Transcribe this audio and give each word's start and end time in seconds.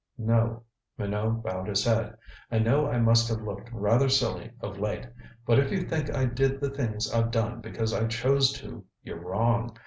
"No." 0.17 0.63
Minot 0.97 1.43
bowed 1.43 1.67
his 1.67 1.85
head. 1.85 2.17
"I 2.51 2.57
know 2.57 2.89
I 2.89 2.97
must 2.97 3.29
have 3.29 3.43
looked 3.43 3.69
rather 3.71 4.09
silly 4.09 4.49
of 4.59 4.79
late. 4.79 5.05
But 5.45 5.59
if 5.59 5.71
you 5.71 5.81
think 5.81 6.11
I 6.11 6.25
did 6.25 6.59
the 6.59 6.71
things 6.71 7.13
I've 7.13 7.29
done 7.29 7.59
because 7.61 7.93
I 7.93 8.07
chose 8.07 8.51
to 8.53 8.83
you're 9.03 9.21
wrong. 9.23 9.77